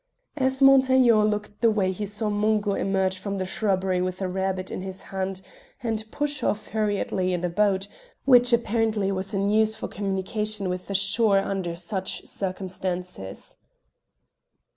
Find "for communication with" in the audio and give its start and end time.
9.75-10.87